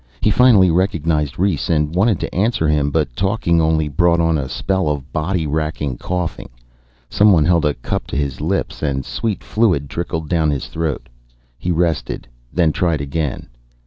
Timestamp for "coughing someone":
5.99-7.45